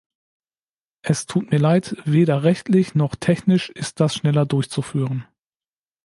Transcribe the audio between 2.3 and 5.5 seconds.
rechtlich noch technisch ist das schneller durchzuführen.